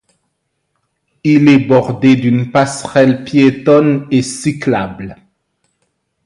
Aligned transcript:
Il 1.23 1.47
est 1.47 1.59
bordé 1.59 2.15
d'une 2.15 2.49
passerelle 2.51 3.23
piétonne 3.23 4.07
et 4.09 4.23
cyclable. 4.23 5.15